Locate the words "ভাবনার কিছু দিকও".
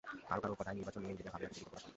1.33-1.69